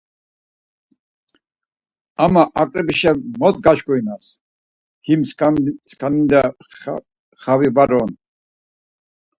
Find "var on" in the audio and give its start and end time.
7.75-8.11